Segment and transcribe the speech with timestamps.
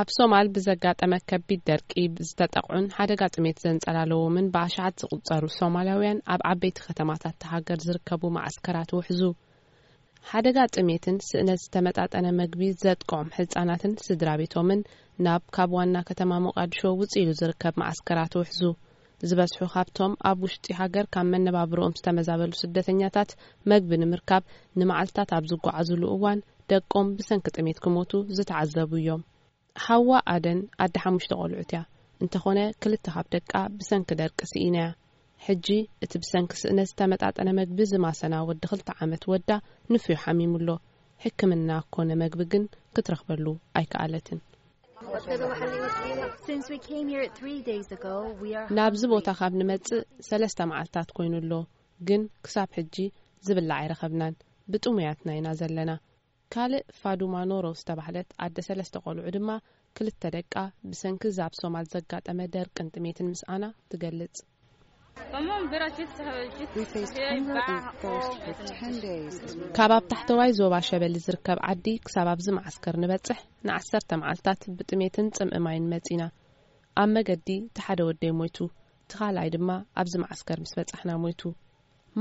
[0.00, 1.90] ኣብ ሶማል ብዘጋጠመ ከቢድ ደርቂ
[2.28, 9.20] ዝተጠቅዑን ሓደጋ ጥሜት ዘንፀላለዎምን ብኣሸዓት ዝቁፀሩ ሶማላውያን ኣብ ዓበይቲ ከተማታት ሃገር ዝርከቡ ማዓስከራት ውሕዙ
[10.30, 14.80] ሓደጋ ጥሜትን ስእነት ዝተመጣጠነ መግቢ ዘጥቀዖም ሕፃናትን ስድራ ቤቶምን
[15.26, 18.62] ናብ ካብ ዋና ከተማ ሙቃድሾ ውፅኢሉ ዝርከብ ማእስከራት ውሕዙ
[19.30, 23.32] ዝበዝሑ ካብቶም ኣብ ውሽጢ ሃገር ካብ መነባብሮኦም ዝተመዛበሉ ስደተኛታት
[23.72, 24.42] መግቢ ንምርካብ
[24.82, 26.40] ንማዓልትታት ኣብ ዝጓዓዙሉ እዋን
[26.72, 29.22] ደቆም ብሰንኪ ጥሜት ክሞቱ ዝተዓዘቡ እዮም
[29.84, 31.78] ሃዋ ኣደን ኣድ ሓሙሽተ ቆልዑት እያ
[32.22, 34.88] እንተኾነ ክልተ ካብ ደቃ ብሰንኪ ደርቂ ሲ ኢናያ
[35.46, 35.66] ሕጂ
[36.04, 39.48] እቲ ብሰንኪ ስእነት ዝተመጣጠነ መግቢ ዝማሰና ወዲ ክልተ ዓመት ወዳ
[39.92, 40.68] ንፍዮ ሓሚሙኣሎ
[41.24, 42.64] ሕክምና ክኮነ መግቢ ግን
[42.96, 43.46] ክትረኽበሉ
[43.80, 44.40] ኣይከኣለትን
[48.80, 51.52] ናብዚ ቦታ ካብ ንመፅእ ሰለስተ መዓልትታት ኮይኑኣሎ
[52.10, 52.96] ግን ክሳብ ሕጂ
[53.48, 54.34] ዝብላዕ ኣይረኸብናን
[54.74, 55.90] ብጡሙያትና ኢና ዘለና
[56.54, 59.50] ካልእ ፋዱማ ኖሮ ዝተባህለት ኣደ ሰለስተ ቆልዑ ድማ
[59.96, 60.54] ክልተ ደቃ
[60.88, 64.36] ብሰንኪዛብ ሶማል ዘጋጠመ ደርቅን ጥሜትን ምስኣና ትገልጽ
[69.76, 75.88] ካብ ኣብ ታሕተዋይ ዞባ ሸበሊ ዝርከብ ዓዲ ክሳብ ኣብዚ ማዓስከር ንበፅሕ ንዓሰርተ መዓልታት ብጥሜትን ፅምእማይን
[75.94, 76.22] መፂና
[77.02, 78.58] ኣብ መገዲ ቲሓደ ወደይ ሞይቱ
[79.12, 79.70] ቲኻልኣይ ድማ
[80.02, 81.42] ኣብዚ መዓስከር ምስ በፃሕና ሞይቱ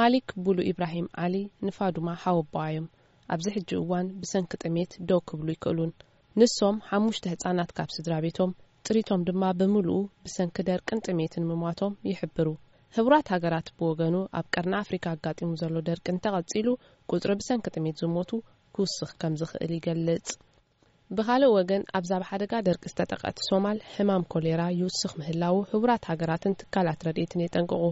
[0.00, 1.34] ማሊክ ብሉ ኢብራሂም ዓሊ
[1.68, 2.88] ንፋዱማ ሓወቦዋ እዮም
[3.34, 5.90] ኣብዚ ሕጂ እዋን ብሰንኪ ጥሜት ደው ክብሉ ይክእሉን
[6.40, 8.50] ንሶም ሓሙሽተ ህፃናት ካብ ስድራ ቤቶም
[8.86, 12.48] ጥሪቶም ድማ ብምልኡ ብሰንኪ ደርቂን ጥሜትን ምሟቶም ይሕብሩ
[12.96, 16.68] ሕቡራት ሃገራት ብወገኑ ኣብ ቀርና ኣፍሪካ ኣጋጢሙ ዘሎ ደርቂ እንተቀፂሉ
[17.12, 18.30] ቁፅሪ ብሰንኪ ጥሜት ዝሞቱ
[18.76, 20.26] ክውስኽ ከም ዝክእል ይገልፅ
[21.18, 27.44] ብካልእ ወገን ኣብዛብ ሓደጋ ደርቂ ዝተጠቀቲ ሶማል ሕማም ኮሌራ ይውስኽ ምህላው ሕቡራት ሃገራትን ትካላት ረድኤትን
[27.44, 27.82] የጠንቅቁ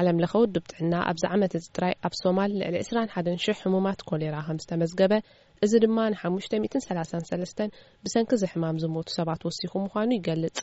[0.00, 4.34] ዓለም ለኸ ወድብ ጥዕና ኣብዚ ዓመት እዚ ጥራይ ኣብ ሶማል ልዕሊ 21 00 ሕሙማት ኮሌራ
[4.46, 5.14] ከም ዝተመዝገበ
[5.64, 7.62] እዚ ድማ ን533
[8.04, 10.58] ብሰንኪ ዚሕማም ዝሞቱ ሰባት ወሲኹ ምኳኑ ይገልፅ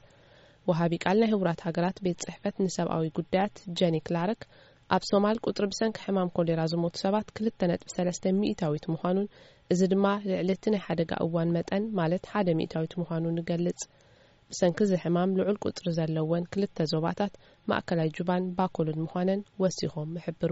[0.69, 4.41] ወሃቢ ቃል ናይ ህቡራት ሃገራት ቤት ፅሕፈት ንሰብኣዊ ጉዳያት ጀኒክላርክ
[4.97, 9.29] ኣብ ሶማል ቁጥሪ ብሰንኪ ሕማም ኮሌራ ዝሞቱ ሰባት ክልጥሰስ ሚእታዊት ምኳኑን
[9.75, 13.79] እዚ ድማ ልዕሊእቲ ናይ ሓደጋ እዋን መጠን ማለት ሓደ ሚታዊት ምኳኑ ይገልፅ
[14.51, 17.33] ብሰንኪ ዚ ሕማም ልዑል ቁፅሪ ዘለዎን ክልተ ዞባታት
[17.69, 20.51] ማእከላይ ጁባን ባኮልን ምዃነን ወሲኮም ምሕብሩ